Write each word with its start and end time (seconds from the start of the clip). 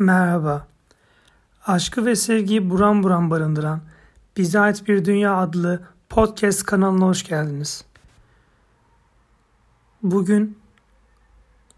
Merhaba. 0.00 0.66
Aşkı 1.66 2.06
ve 2.06 2.16
sevgiyi 2.16 2.70
buram 2.70 3.02
buram 3.02 3.30
barındıran 3.30 3.80
Bize 4.36 4.60
Ait 4.60 4.88
Bir 4.88 5.04
Dünya 5.04 5.36
adlı 5.36 5.82
podcast 6.08 6.62
kanalına 6.62 7.06
hoş 7.06 7.24
geldiniz. 7.24 7.84
Bugün 10.02 10.58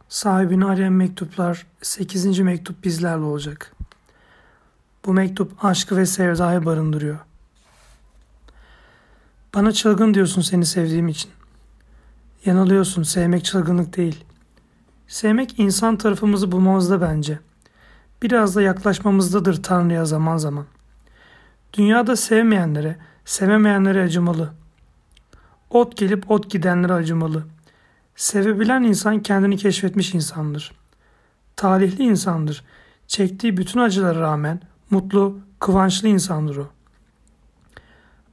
sahibini 0.09 0.65
arayan 0.65 0.93
mektuplar 0.93 1.67
8. 1.83 2.39
mektup 2.39 2.85
bizlerle 2.85 3.25
olacak. 3.25 3.75
Bu 5.07 5.13
mektup 5.13 5.65
aşkı 5.65 5.97
ve 5.97 6.07
sevdayı 6.07 6.65
barındırıyor. 6.65 7.19
Bana 9.55 9.73
çılgın 9.73 10.15
diyorsun 10.15 10.43
seni 10.43 10.67
sevdiğim 10.67 11.09
için. 11.09 11.31
Yanılıyorsun 12.45 13.03
sevmek 13.03 13.45
çılgınlık 13.45 13.97
değil. 13.97 14.25
Sevmek 15.09 15.59
insan 15.59 15.97
tarafımızı 15.97 16.53
bulmamızda 16.53 17.01
bence.'' 17.01 17.52
Biraz 18.23 18.57
da 18.57 18.63
yaklaşmamızdadır 18.63 19.63
Tanrı'ya 19.63 20.05
zaman 20.05 20.37
zaman. 20.37 20.67
Dünyada 21.73 22.17
sevmeyenlere, 22.17 22.97
sevemeyenlere 23.25 24.03
acımalı. 24.03 24.53
Ot 25.71 25.97
gelip 25.97 26.31
ot 26.31 26.51
gidenlere 26.51 26.93
acımalı. 26.93 27.45
Sevebilen 28.17 28.83
insan 28.83 29.23
kendini 29.23 29.57
keşfetmiş 29.57 30.15
insandır. 30.15 30.73
Talihli 31.57 32.03
insandır. 32.03 32.65
Çektiği 33.07 33.57
bütün 33.57 33.81
acılara 33.81 34.21
rağmen 34.21 34.61
mutlu, 34.91 35.39
kıvançlı 35.59 36.09
insandır 36.09 36.57
o. 36.57 36.71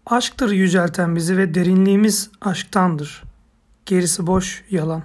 Aşktır 0.06 0.52
yücelten 0.52 1.16
bizi 1.16 1.38
ve 1.38 1.54
derinliğimiz 1.54 2.32
aşktandır. 2.42 3.24
Gerisi 3.86 4.28
boş, 4.28 4.64
yalan. 4.70 5.04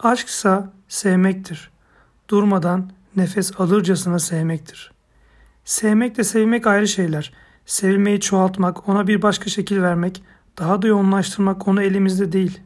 Aşksa 0.00 0.72
sevmektir. 0.88 1.70
Durmadan, 2.30 2.90
nefes 3.16 3.60
alırcasına 3.60 4.18
sevmektir. 4.18 4.92
Sevmek 5.64 6.16
de 6.16 6.24
sevmek 6.24 6.66
ayrı 6.66 6.88
şeyler. 6.88 7.32
Sevilmeyi 7.66 8.20
çoğaltmak, 8.20 8.88
ona 8.88 9.06
bir 9.06 9.22
başka 9.22 9.50
şekil 9.50 9.82
vermek, 9.82 10.22
daha 10.58 10.82
da 10.82 10.86
yoğunlaştırmak 10.86 11.68
onu 11.68 11.82
elimizde 11.82 12.32
değil. 12.32 12.60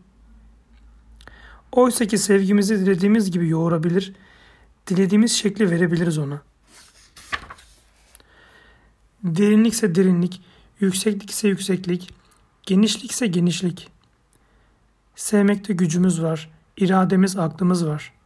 Oysa 1.72 2.04
ki 2.04 2.18
sevgimizi 2.18 2.78
dilediğimiz 2.78 3.30
gibi 3.30 3.48
yoğurabilir, 3.48 4.12
dilediğimiz 4.86 5.32
şekli 5.32 5.70
verebiliriz 5.70 6.18
ona. 6.18 6.42
Derinlikse 9.24 9.94
derinlik, 9.94 10.42
yükseklikse 10.80 11.48
yükseklik, 11.48 12.10
genişlikse 12.62 13.26
genişlik. 13.26 13.88
Sevmekte 15.16 15.72
gücümüz 15.72 16.22
var, 16.22 16.50
irademiz, 16.76 17.36
aklımız 17.36 17.86
var.'' 17.86 18.21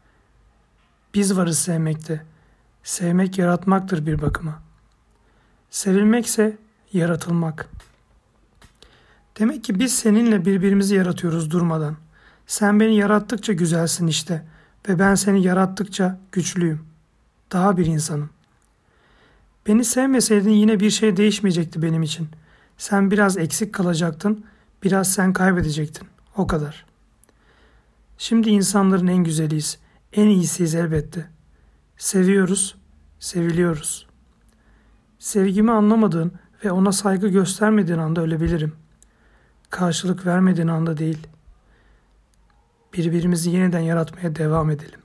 Biz 1.16 1.36
varız 1.36 1.58
sevmekte. 1.58 2.22
Sevmek 2.82 3.38
yaratmaktır 3.38 4.06
bir 4.06 4.22
bakıma. 4.22 4.62
Sevilmekse 5.70 6.56
yaratılmak. 6.92 7.68
Demek 9.38 9.64
ki 9.64 9.80
biz 9.80 9.98
seninle 9.98 10.44
birbirimizi 10.44 10.94
yaratıyoruz 10.94 11.50
durmadan. 11.50 11.96
Sen 12.46 12.80
beni 12.80 12.96
yarattıkça 12.96 13.52
güzelsin 13.52 14.06
işte 14.06 14.46
ve 14.88 14.98
ben 14.98 15.14
seni 15.14 15.42
yarattıkça 15.42 16.18
güçlüyüm. 16.32 16.80
Daha 17.52 17.76
bir 17.76 17.86
insanım. 17.86 18.30
Beni 19.66 19.84
sevmeseydin 19.84 20.50
yine 20.50 20.80
bir 20.80 20.90
şey 20.90 21.16
değişmeyecekti 21.16 21.82
benim 21.82 22.02
için. 22.02 22.28
Sen 22.78 23.10
biraz 23.10 23.36
eksik 23.36 23.74
kalacaktın, 23.74 24.44
biraz 24.82 25.12
sen 25.12 25.32
kaybedecektin. 25.32 26.08
O 26.36 26.46
kadar. 26.46 26.86
Şimdi 28.18 28.50
insanların 28.50 29.06
en 29.06 29.24
güzeliyiz. 29.24 29.78
En 30.16 30.26
iyisiyiz 30.26 30.74
elbette. 30.74 31.26
Seviyoruz, 31.96 32.76
seviliyoruz. 33.18 34.06
Sevgimi 35.18 35.72
anlamadığın 35.72 36.32
ve 36.64 36.70
ona 36.72 36.92
saygı 36.92 37.28
göstermediğin 37.28 37.98
anda 37.98 38.20
ölebilirim. 38.20 38.72
Karşılık 39.70 40.26
vermediğin 40.26 40.68
anda 40.68 40.98
değil. 40.98 41.26
Birbirimizi 42.94 43.50
yeniden 43.50 43.80
yaratmaya 43.80 44.36
devam 44.36 44.70
edelim. 44.70 45.00